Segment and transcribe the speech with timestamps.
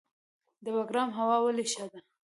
[0.63, 1.99] د بګرام هوا ولې ښه ده؟